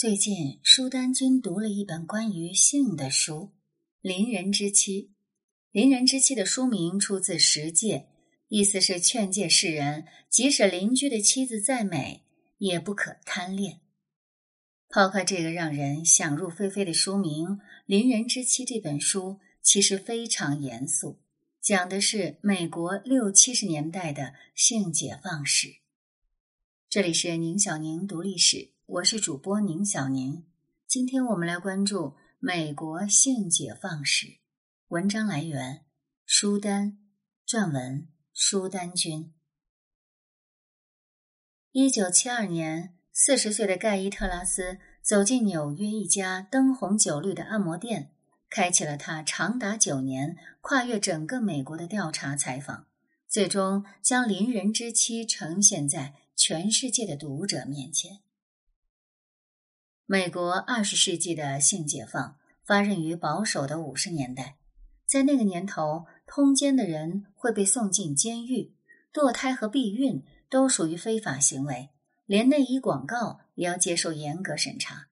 [0.00, 3.34] 最近，舒丹君读了一本关于性的书，
[4.00, 5.02] 《邻人之妻》。
[5.72, 7.98] 《邻人之妻》的书名出自《十诫》，
[8.48, 12.22] 意思是劝诫世人，即使邻居的妻子再美，
[12.56, 13.80] 也不可贪恋。
[14.88, 17.48] 抛开这个让人想入非非的书名，
[17.84, 21.18] 《邻人之妻》这本书其实非常严肃，
[21.60, 25.74] 讲的是美国六七十年代的性解放史。
[26.88, 28.70] 这里是宁小宁读历史。
[28.92, 30.44] 我是主播宁小宁，
[30.88, 34.40] 今天我们来关注美国性解放史。
[34.88, 35.84] 文章来源：
[36.26, 36.98] 书丹，
[37.46, 39.32] 撰文：书丹君。
[41.70, 48.12] 一九七二年，四十岁的盖伊特拉斯走进纽约一家灯红酒绿的按摩店，
[48.48, 52.88] 开启了他长达九年、跨越整个美国的调查采访，
[53.28, 58.18] 最终将邻人之妻呈现在全世界的读者面前。
[60.12, 64.56] 美国二十世纪的性解放发生于保守的五十年代，
[65.06, 68.74] 在那个年头，通奸的人会被送进监狱，
[69.12, 71.90] 堕胎和避孕都属于非法行为，
[72.26, 75.06] 连内衣广告也要接受严格审查。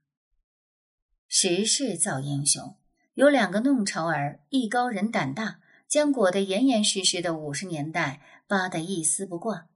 [1.29, 2.75] 时势造英雄，
[3.15, 9.69] 有两个弄潮儿，艺高人胆大，将裹得严严实实的五十年代扒得一丝不挂。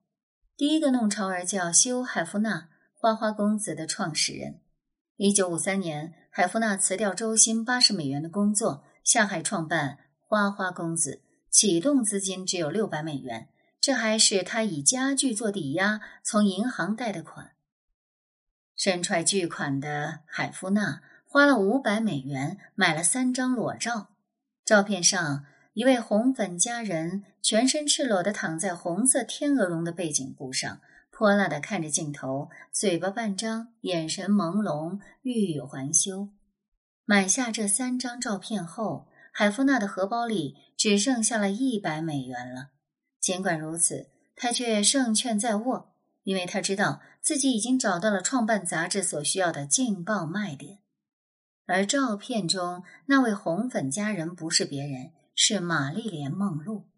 [0.56, 4.58] 第一个弄潮儿叫休·海夫纳，花花公子的创始人。
[5.16, 11.20] 一九五三年，海夫纳辞掉周薪八十美元的工作，下海创办花花公子。
[11.50, 17.50] 启动资金只有六百美元，这还是他以家具做抵押从银行贷的款。
[18.74, 24.08] 身揣巨款的海夫纳花了五百美元买了三张裸照，
[24.64, 30.80] 照片上一位红粉佳人全身赤裸的躺在红色天鹅绒的背景布上。
[31.23, 36.31] 泼辣的看着镜头，嘴巴半张，眼神朦胧，欲语还休。
[37.05, 42.71] 买下这三张照片后，海夫纳的荷包里只剩下了一百美元了。
[43.21, 45.93] 尽管如此，他却胜券在握，
[46.25, 50.81] 因为他知道自己已经找到了创办杂志所需要的劲爆卖点。
[51.66, 56.88] 而照片中那位红粉佳人不是别人，是玛丽莲·梦露。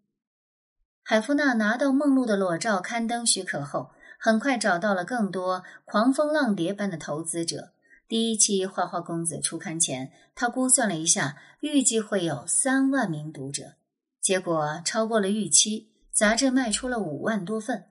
[1.03, 3.91] 海夫纳拿到梦露的裸照刊登许可后。
[4.19, 7.73] 很快找到了更多狂风浪蝶般的投资者。
[8.07, 13.73] 第一期《花花公子》出刊前，他估算了一下，预计会有三万名读者，
[14.21, 17.85] 结果超过了预期，杂志卖出了五万多份。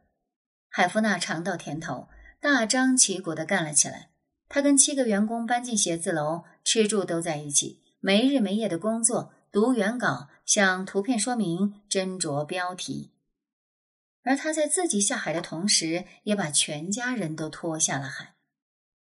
[0.68, 2.08] 海夫纳尝到甜头，
[2.40, 4.10] 大张旗鼓地干了起来。
[4.48, 13.13] 他跟七个员工搬进写字楼，吃住都在一起，没日没夜的工作，读原稿，向图片说明，斟酌标题。
[14.24, 18.34] 而他在自己下海的同时，也把全家人都拖下了海。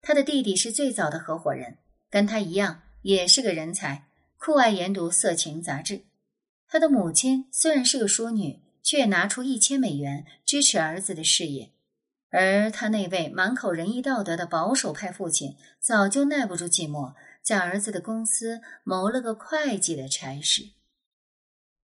[0.00, 1.76] 他的弟弟是最早的合伙人，
[2.10, 4.08] 跟他一样也是个人才，
[4.38, 6.06] 酷爱研读色情杂志。
[6.66, 11.70] 他的母亲虽然是个淑女，却拿出一千美元支持儿子的事业。
[12.30, 20.70] 而他那位满口仁义道德的保守派父亲，早就耐不住寂寞，在儿子的公司谋了个会计的差事。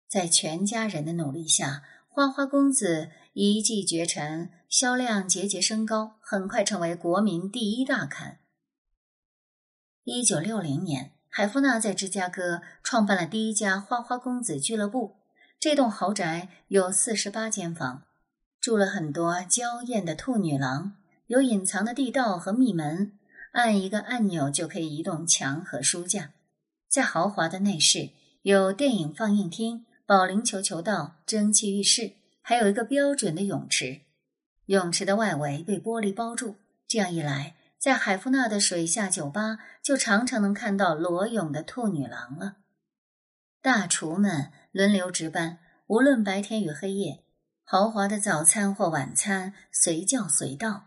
[0.09, 1.83] 在全家人的努力下。
[2.18, 8.40] 花花公子一骑绝尘，销量节节升高，很快成为国民第一大刊。
[10.02, 15.18] 一九六零年，海夫纳在芝加哥创办了第一家花花公子俱乐部。
[15.60, 18.02] 这栋豪宅有四十八间房，
[18.60, 20.94] 住了很多娇艳的兔女郎，
[21.28, 23.12] 有隐藏的地道和密门，
[23.52, 26.32] 按一个按钮就可以移动墙和书架。
[26.88, 28.10] 在豪华的内室，
[28.42, 29.84] 有电影放映厅。
[30.08, 34.00] 保龄球球道、蒸汽浴室，还有一个标准的泳池。
[34.64, 42.56] 泳池的外围被玻璃包住，这样一来，在海夫纳的水下酒吧就常常能看到裸泳的兔女郎了。
[43.60, 45.58] 大厨们轮流值班，
[45.88, 47.22] 无论白天与黑夜，
[47.62, 50.84] 豪华的早餐或晚餐随叫随到。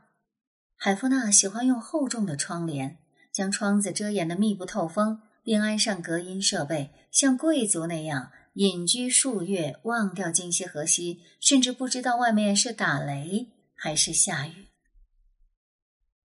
[0.76, 2.98] 海夫纳喜欢用厚重的窗帘
[3.32, 8.32] 将窗子遮掩的密不透风，并安上隔音设备，像贵族那样。
[8.54, 14.68] 隐居数月，忘掉今夕何夕，甚至不知道外面是打雷还是下雨。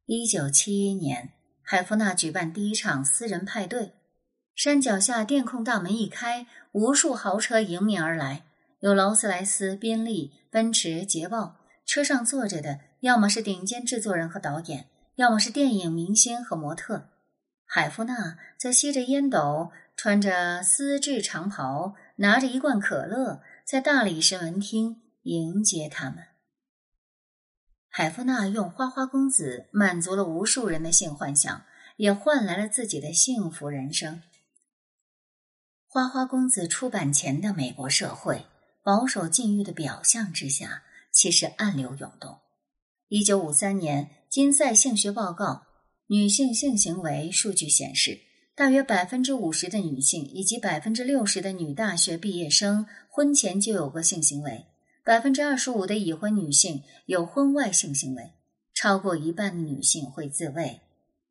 [0.06, 1.30] 一九七一年，
[1.62, 3.92] 海夫纳举办第一场私人派对，
[4.56, 8.44] 山脚下电控大门一开，无数豪车迎面而来，
[8.80, 17.10] 有劳斯莱斯、宾利、奔驰、捷豹，车上坐着的要么是顶尖制作人和导演，要么是电影明星和模特。
[17.64, 21.94] 海夫纳则吸着烟斗，穿着丝质长袍。
[22.16, 26.24] 拿着一罐可乐，在大理石门厅迎接他们。
[27.88, 31.64] 海夫纳用花花公子满足了无数人的性幻想，
[31.96, 34.22] 也换来了自己的幸福人生。
[35.86, 38.44] 花花公子出版前的美国社会，
[38.82, 42.38] 保守禁欲的表象之下，其实暗流涌动。
[43.08, 45.62] 一九五三年，金赛性学报告
[46.08, 48.20] 女性性行为数据显示，
[48.56, 54.64] 大约百分之五十的女性以及百分之六十的女大学毕业生婚前就有过性行为，
[55.04, 58.32] 百分之二十五的已婚女性有婚外性行为，
[58.72, 60.80] 超过一半的女性会自慰，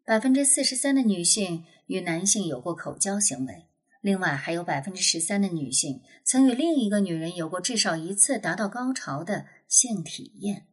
[0.06, 3.66] 百分之四十三的女性与男性有过口交行为，
[4.02, 10.68] 另外还有百分之十三的女性曾与另一个女人有过至少一次达到高潮的性体验。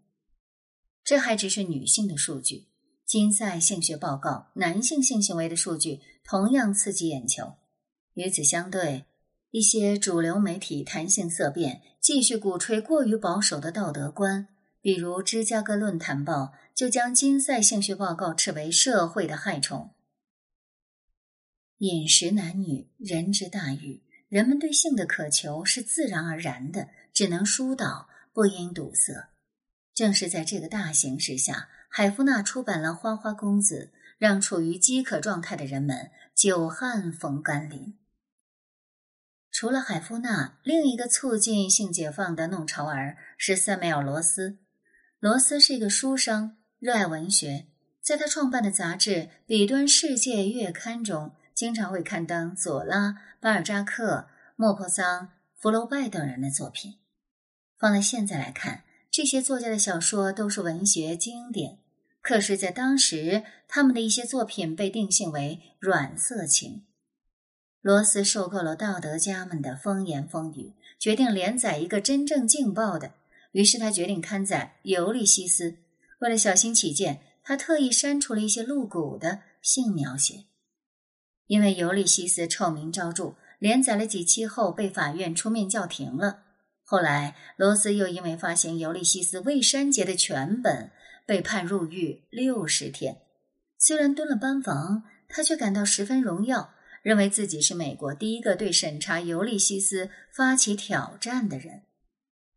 [1.03, 2.67] 这还只是女性的数据，
[3.07, 7.55] 金赛性学报告男性性行为的数据同样刺激眼球。
[8.15, 9.07] 与此相对，
[9.51, 14.49] 一些主流媒体谈性色变，继续鼓吹过于保守的道德观，
[14.81, 16.35] 比如《芝加哥论坛报》
[16.75, 19.91] 就将金赛性学报告斥为社会的害虫。
[21.79, 29.31] 饮食男女，人之大欲，人们对性的渴求是自然而然的，只能疏导，不应堵塞。
[29.95, 33.91] 正是在这个大形势下，海夫纳出版了《花花公子》，
[34.23, 37.99] 让处于饥渴状态的人们久旱逢甘霖。
[39.51, 44.59] 除了海夫纳，另一个促进性解放的弄潮儿是塞缪尔·罗斯。
[45.19, 47.67] 罗斯是一个书商，热爱文学，
[48.01, 49.11] 在他创办的杂志
[49.45, 57.01] 《彼端世界月刊》中，经常会刊登左拉、巴尔扎克、莫泊桑、福楼拜等人的作品。
[57.77, 58.85] 放在现在来看。
[59.11, 61.81] 这些作家的小说都是文学经典，
[62.23, 66.85] 可是，在当时，他们的一些作品被定性为软色情。
[67.81, 73.15] 罗斯受够了道德家们的风言风语，决定连载一个真正劲爆的。
[73.51, 75.71] 于是，他决定刊载《尤利西斯》。
[76.21, 80.45] 为了小心起见，他特意删除了一些露骨的性描写。
[81.49, 86.45] 因为《尤利西斯》臭名昭著，连载了几期后，被法院出面叫停了。
[86.85, 90.93] 后来，罗斯又因为发行《尤利西斯》未删节的全本，
[91.27, 93.19] 被判入狱六十天。
[93.79, 101.83] 虽然蹲了班房，他却感到十分荣耀，认为自己是美国第一个对审查《尤利西斯》发起挑战的人。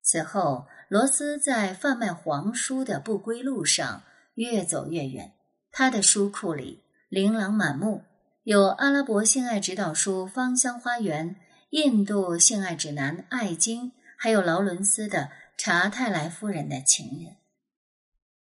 [0.02, 4.04] 此后，罗斯在贩卖黄书的不归路上
[4.36, 5.34] 越走越远。
[5.72, 8.04] 他的书库里琳琅满目，
[8.44, 11.36] 有阿拉伯性爱指导书《芳香花园》，
[11.72, 13.88] 印度性爱指南《爱经》。
[14.18, 17.36] 还有劳伦斯的查泰莱夫人的情人。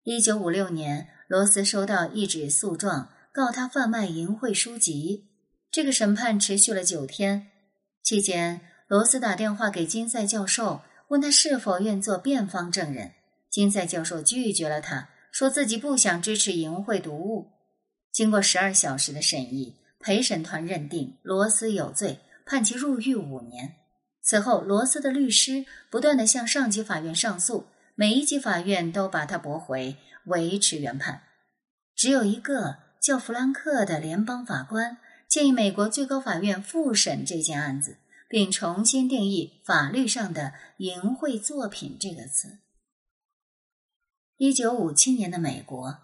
[0.10, 5.26] 一九五六年，罗斯收到一纸诉状，告他贩卖淫秽书籍。
[5.70, 7.48] 这个审判持续了九天，
[8.06, 13.12] 期间，罗斯打电话给金赛教授，问他是否愿做辩方证人。
[13.50, 17.52] 金赛教授拒绝了他，说自己不想支持淫秽读物。
[18.14, 23.76] 经过十二小时的审议，陪审团认定罗斯有罪，判其入狱五年。
[24.22, 27.66] 此后，罗斯的律师不断的向上级法院上诉，
[28.00, 31.24] 每一级法院都把他驳回，维持原判。
[31.96, 37.98] 只有一个叫弗兰克的联邦法官建议美国最高法院复审这件案子，
[38.30, 42.60] 并重新定义法律上的“淫秽作品”这个词。
[44.38, 45.98] 一九五七年的美国，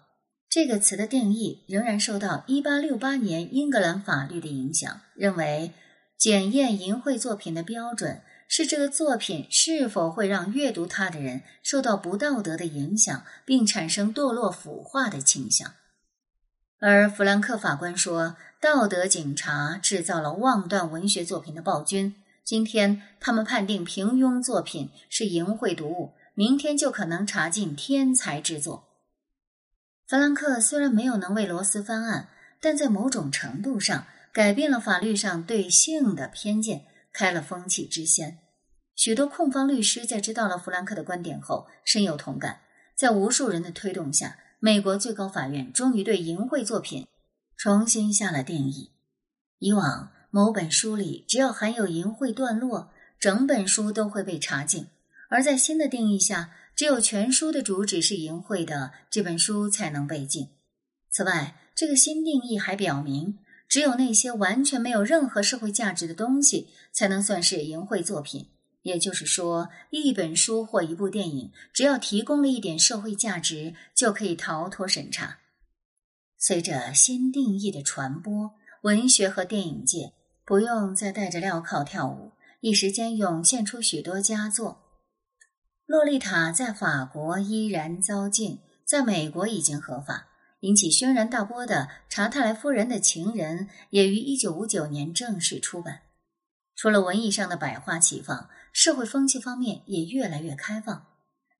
[0.48, 5.72] 这个词的定义仍然受到一八六八年英格兰法律的影响，认为。
[6.16, 15.72] 检验淫秽作品的标准是这个作品是否会让阅读它的人受到不道德的影响，并产生堕落腐化的倾向。
[16.78, 22.14] 而弗兰克法官说，道德警察制造了妄断文学作品的暴君。
[22.44, 28.84] 今天他们判定平庸作品是淫秽读物，明天就可能查禁天才之作。
[30.06, 32.28] 弗兰克虽然没有能为罗斯翻案，
[32.60, 34.06] 但在某种程度上。
[34.34, 38.40] 改变了法律上对性的偏见，开了风气之先。
[38.94, 42.60] 许多控方律师在知道了弗兰克的观点后，深有同感。
[42.94, 47.06] 在无数人的推动下，美国最高法院终于对淫秽作品
[47.56, 48.92] 重新下了定义。
[49.58, 54.84] 以往，某本书里只要含有淫秽段落，整本书都会被查禁；
[55.28, 60.50] 而在新的定义下，只有全书的主旨是淫秽的，这本书才能被禁。
[61.10, 63.38] 此外，这个新定义还表明。
[63.74, 68.50] 只有那些完全没有任何社会价值的东西，才能算是淫秽作品。
[68.82, 75.38] 也就是说，一本书或一部电影，只要提供了一点社会价值，就可以逃脱审查。
[76.38, 78.52] 随着新定义的传播，
[78.82, 80.12] 文学和电影界
[80.46, 84.70] 不用再戴着镣铐跳舞，一时间涌现出许多佳作。
[85.86, 90.28] 《洛丽塔》在法国依然遭禁，在美国已经合法。
[90.64, 91.76] 引起轩然大波的
[92.08, 96.00] 《查泰莱夫人的情人》也于一九五九年正式出版。
[96.74, 101.04] 除了文艺上的百花齐放，社会风气方面也越来越开放。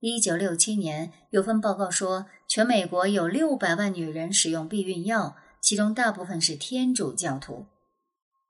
[0.01, 7.67] 一九六七年有份报告说，全美国有六百万女人使用避孕药，其中大部分是天主教徒。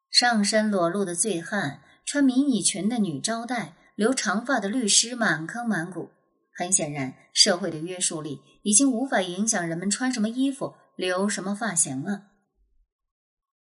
[0.09, 6.11] 上身裸露的醉汉，穿迷你裙的女招待，留长发的律师，满坑满谷。
[6.55, 12.29] 很显然，社会的约束力已经无法影响人们穿什么衣服、留什么发型了。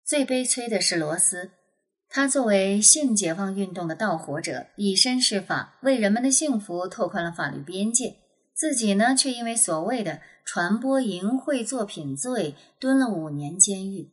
[0.05, 1.53] 最悲催的是罗斯，
[2.11, 8.17] 他作为性解放运动的盗火者，以身试法，为人们的幸福拓宽了法律边界，
[8.55, 14.13] 自己呢，却因为所谓的传播淫秽作品罪，蹲了五年监狱。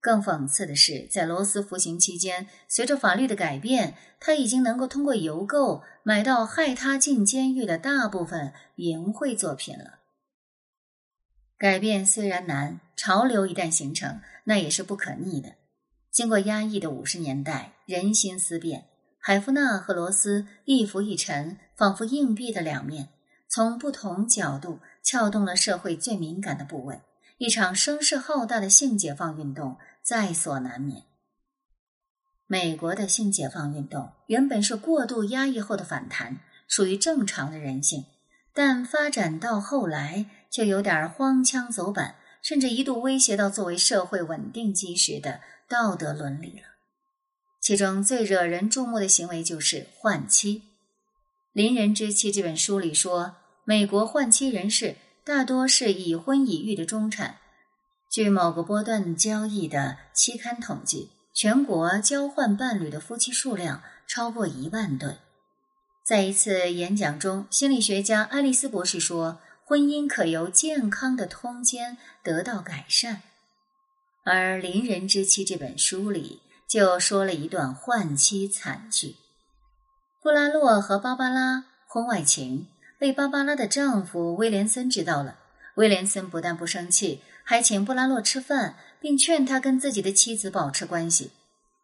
[0.00, 9.98] 更讽刺的是，在罗斯服刑期间，随着法律的改变，他已经能够通过邮购买到害他进监狱的大部分淫秽作品了。
[11.58, 15.56] 改变虽然难，潮流一旦形成，那也是不可逆的。
[16.10, 18.86] 经过压抑的五十年代，人心思变，
[19.18, 23.10] 海夫纳和罗斯一浮一沉，仿佛硬币的两面，
[23.48, 27.02] 从不同角度撬动了社会最敏感的部位。
[27.36, 31.02] 一场声势浩大的性解放运动在所难免。
[32.46, 38.04] 美国的性解放运动原本是过度压抑后的反弹，属于正常的人性，
[38.52, 46.66] 但发展到后来就有点荒腔走板，甚至一度威胁到作为社会稳定基石的道德伦理了。
[47.60, 50.58] 其中最惹人注目的行为就是换妻。
[51.52, 54.96] 《邻人之妻》这本书里说，美国换妻人士。
[55.22, 57.39] 大多是已婚已育的中产。
[58.10, 65.18] 据某个波段交易的期刊统计，全国交换伴侣的夫妻数量超过一万对。
[66.04, 73.22] 在一次演讲中，心理学家爱丽丝博士说：“婚姻可由健康的通奸得到改善。”
[74.26, 79.14] 而《邻人之妻》这本书里就说了一段换妻惨剧：
[80.20, 82.66] 布拉洛和芭芭拉婚外情。
[82.98, 85.38] 被芭芭拉的丈夫威廉森知道了，
[85.76, 91.32] 威廉森不但不生气，还请布拉洛吃饭，并劝他跟自己的妻子保持关系。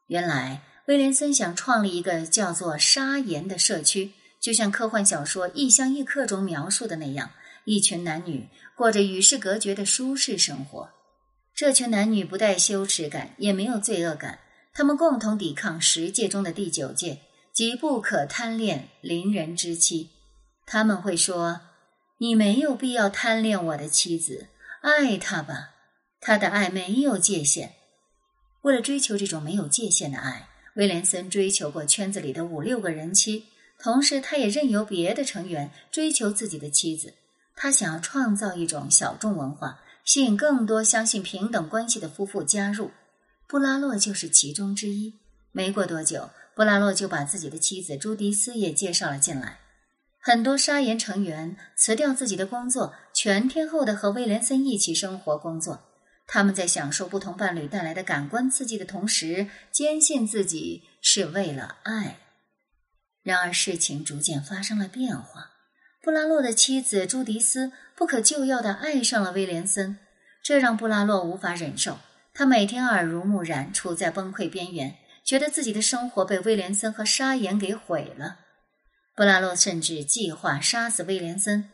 [0.07, 7.33] 原来，威廉森想创立一个叫做“沙岩”的社区，就像科幻小说《异乡异客》中描述的那样，
[7.65, 10.91] 一群男女过着与世隔绝的舒适生活。
[11.53, 14.39] 这群男女不带羞耻感，也没有罪恶感，
[14.73, 20.11] 他们共同抵抗十戒中的第九戒，即不可贪恋邻人之妻。
[20.65, 21.63] 他们会说
[22.19, 24.47] ：“你没有必要贪恋我的妻子，
[24.87, 25.71] 爱他吧。
[26.21, 27.75] 他的爱没有界限。
[28.62, 33.47] 为了追求这种没有界限的爱，威廉森追求过圈子里的五六个人妻，
[33.81, 37.14] 同时他也任由别的成员追求自己的妻子。
[37.57, 42.93] 他想要创造一种小众文化，吸引更多相信平等关系的夫妇加入。
[43.49, 45.14] 布拉洛就是其中之一。
[45.50, 49.59] 没过多久，布拉洛就把自己的妻子朱迪斯也介绍了进来。”
[50.26, 55.85] 很多沙岩成员辞掉自己的工作，全天候的和威廉森一起生活工作。
[56.26, 62.16] 他们在享受不同伴侣带来的感官刺激的同时，坚信自己是为了爱。
[63.23, 65.52] 然而，事情逐渐发生了变化。
[66.02, 69.97] 布拉洛的妻子朱迪斯不可救药的爱上了威廉森，
[70.42, 71.99] 这让布拉洛无法忍受。
[72.35, 78.40] 他每天耳濡目染，处在崩溃边缘，觉得自己的生活被威廉森和沙岩给毁了。
[79.17, 81.71] 布拉洛甚至计划杀死威廉森，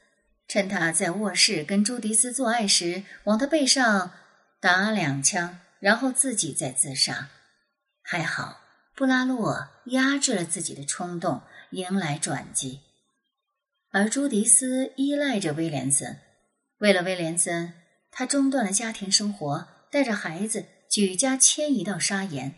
[0.47, 4.13] 趁他在卧室跟朱迪斯做爱时，往他背上
[4.61, 7.31] 打两枪，然后自己再自杀。
[8.01, 8.61] 还好，
[8.95, 12.79] 布拉洛压制了自己的冲动，迎来转机。
[13.91, 16.21] 而朱迪斯依赖着威廉森，
[16.79, 17.75] 为了威廉森，
[18.13, 22.55] 他中断了家庭生活，带着孩子举家迁移到沙岩。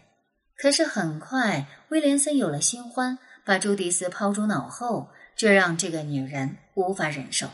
[0.59, 3.19] 可是很快，威廉森有了新欢。
[3.45, 7.51] 把朱迪斯抛诸脑后，这让这个女人无法忍受。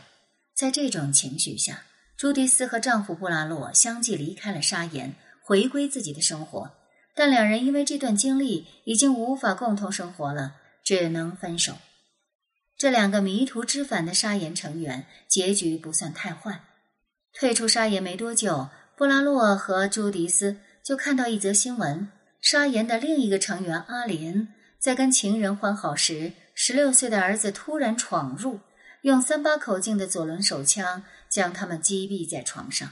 [0.55, 1.83] 在这种情绪下，
[2.15, 6.71] 朱迪斯和丈夫布拉洛相继离开了沙岩，回归自己的生活。
[7.13, 11.73] 但两人因为这段经历已经无法共同生活了，只能分手。
[12.77, 16.61] 这两个迷途知返的沙岩成员结局不算太坏。
[17.33, 24.47] 退出沙岩没多久，布拉洛和朱迪斯就看到一则新闻：沙岩的另一个成员阿林。
[24.81, 28.61] 在跟情人欢好时，十六岁的儿子突然闯入，
[29.03, 32.91] 用三八口径的左轮手枪将他们击毙在床上。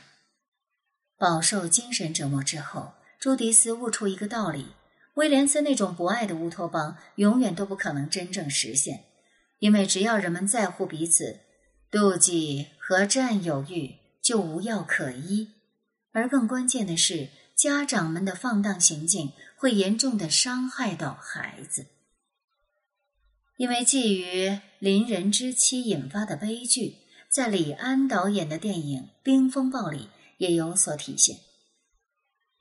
[1.18, 4.68] 饱受精神折磨之后，朱迪斯悟出一个道理：
[5.16, 9.06] 威廉森那种博爱的乌托邦永远都不可能真正实现，
[9.58, 11.40] 因为只要人们在乎彼此，
[11.90, 15.50] 妒忌和占有欲就无药可医，
[16.12, 21.88] 而更关键的是，家长们的放荡行径会严重的伤害到孩子。
[23.58, 26.96] 因为基于邻人之妻引发的悲剧，
[27.30, 31.40] 在李安导演的电影《冰风暴》里也有所体现。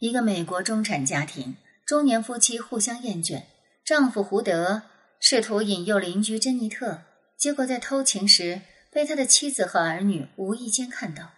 [0.01, 3.45] 一个美国中产家庭，中年夫妻互相厌倦，
[3.85, 4.83] 丈夫胡德
[5.21, 7.03] 试图引诱邻居珍妮特，
[7.37, 11.31] 结果在偷情时被他的妻子和儿女无意间看到。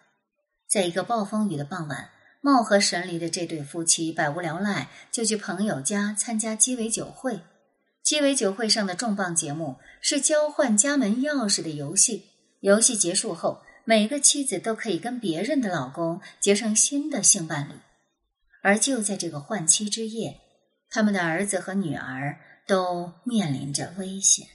[0.67, 2.09] 在一个暴风雨的傍晚，
[2.41, 7.41] 貌合神离的这对夫妻百无聊赖，就去朋友家参加鸡尾酒会。
[8.03, 12.25] 鸡尾酒会上的重磅节目是交换家门钥匙的游戏。
[12.61, 17.75] 游戏结束后，每个妻子都可以跟别人的老公结成新的性伴侣。
[18.63, 20.41] 而就在这个换妻之夜，
[20.91, 24.47] 他们的儿子和女儿都面临着危险。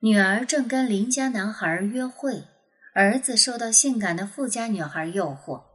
[0.00, 2.44] 女儿正跟邻家男孩约会，
[2.94, 5.67] 儿子受到性感的富家女孩诱惑。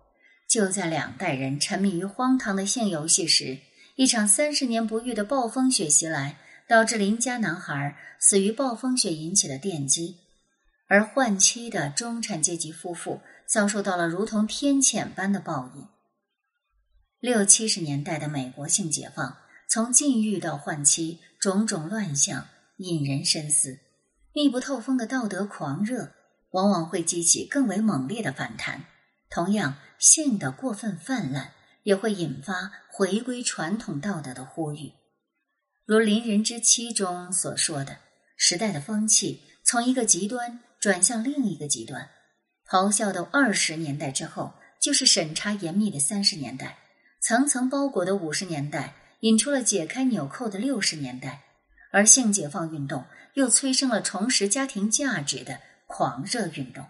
[0.53, 3.57] 就在两代人沉迷于荒唐的性游戏时，
[3.95, 10.17] 一场三十年不遇的暴风雪袭来，导致邻家男孩死于暴风雪引起的电击，
[10.88, 15.88] 而换妻的中产阶级夫妇遭受到了如同天谴般的报应。
[17.19, 22.45] 六七十年代的美国性解放，从禁欲到换妻，种种乱象
[22.77, 23.79] 引人深思。
[24.36, 26.12] 密不透风的道德狂热，
[26.51, 28.86] 往往会激起更为猛烈的反弹。
[29.33, 34.91] 同样，性的过分泛滥，也会引发回归传统道德的呼吁。
[35.87, 37.97] 如《邻人之妻》中所说的，
[38.37, 42.11] 时代的风气从一个极端转向另一个极端。
[42.69, 46.77] 咆哮的二十年代之后，就是审查严密的三十年代。
[47.19, 51.41] 层层包裹的五十年代，引出了解开纽扣的六十年代，
[51.91, 56.85] 而性解放运动又催生了重拾家庭价值的狂热运动。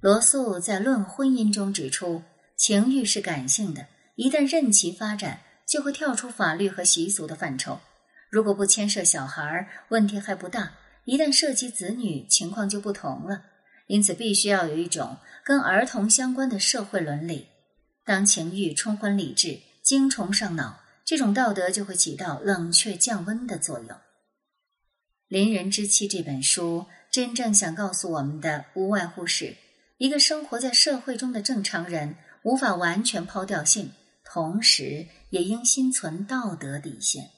[0.00, 2.22] 罗素在《论婚姻》中指出，
[2.56, 7.80] 情欲是感性的，一旦任其发展，就会跳出法律和习俗的范畴。
[8.30, 10.70] 如果不牵涉小孩儿，问题还不大；
[11.04, 13.42] 一旦涉及子女，情况就不同了。
[13.88, 17.48] 因此，必须要有一种跟儿童相关的社会伦理。
[18.04, 23.88] 当情欲冲昏理智，精虫上脑，这种道德就会起到冷却降温的作用。
[25.26, 29.56] 《邻人之妻》这本书真正想告诉我们的，无外乎是
[29.98, 33.90] 一个生活在社会中的正常人，无法完全抛掉性，
[34.24, 37.30] 同时也应心存道德底线，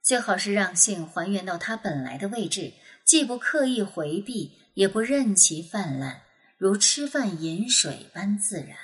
[0.00, 2.72] 最好是让性还原到它本来的位置，
[3.04, 6.20] 既不刻意回避，也不任其泛滥，
[6.56, 8.76] 如吃饭饮水般自然。